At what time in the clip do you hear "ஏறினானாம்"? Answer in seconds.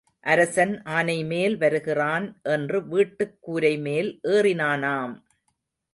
4.27-5.13